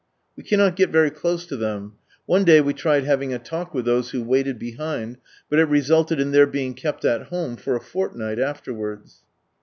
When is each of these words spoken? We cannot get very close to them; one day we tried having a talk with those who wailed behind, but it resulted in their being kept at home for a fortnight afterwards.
We 0.35 0.41
cannot 0.41 0.75
get 0.77 0.89
very 0.89 1.11
close 1.11 1.45
to 1.45 1.55
them; 1.55 1.93
one 2.25 2.43
day 2.43 2.59
we 2.59 2.73
tried 2.73 3.03
having 3.03 3.35
a 3.35 3.37
talk 3.37 3.71
with 3.75 3.85
those 3.85 4.09
who 4.09 4.23
wailed 4.23 4.57
behind, 4.57 5.17
but 5.47 5.59
it 5.59 5.65
resulted 5.69 6.19
in 6.19 6.31
their 6.31 6.47
being 6.47 6.73
kept 6.73 7.05
at 7.05 7.27
home 7.27 7.55
for 7.55 7.75
a 7.75 7.79
fortnight 7.83 8.39
afterwards. 8.39 9.21